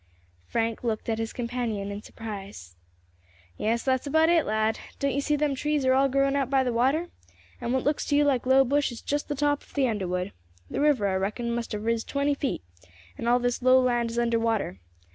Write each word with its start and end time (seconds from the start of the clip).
Frank 0.47 0.83
looked 0.83 1.09
at 1.09 1.19
his 1.19 1.31
companion 1.31 1.91
in 1.91 2.01
surprise. 2.01 2.75
"Yes, 3.55 3.83
that 3.83 4.01
is 4.01 4.07
about 4.07 4.29
it, 4.29 4.47
lad. 4.47 4.79
Don't 4.97 5.13
you 5.13 5.21
see 5.21 5.35
them 5.35 5.53
trees 5.53 5.85
are 5.85 5.93
all 5.93 6.09
growing 6.09 6.35
out 6.35 6.49
by 6.49 6.63
the 6.63 6.73
water, 6.73 7.09
and 7.61 7.71
what 7.71 7.83
looks 7.83 8.03
to 8.07 8.15
you 8.15 8.23
like 8.23 8.47
low 8.47 8.63
bush 8.63 8.91
is 8.91 8.99
just 9.03 9.27
the 9.27 9.35
top 9.35 9.61
of 9.61 9.75
the 9.75 9.87
underwood. 9.87 10.33
The 10.71 10.81
river, 10.81 11.05
I 11.07 11.13
reckon, 11.17 11.53
must 11.53 11.71
have 11.73 11.85
riz 11.85 12.03
twenty 12.03 12.33
feet, 12.33 12.63
and 13.15 13.29
all 13.29 13.37
this 13.37 13.61
low 13.61 13.79
land 13.79 14.09
is 14.09 14.17
under 14.17 14.39
water. 14.39 14.79